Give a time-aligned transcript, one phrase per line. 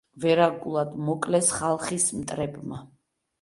[0.21, 2.81] ვერაგულად მოკლეს ხალხის მტრებმა.